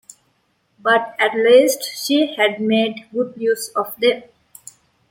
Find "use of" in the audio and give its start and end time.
3.37-3.95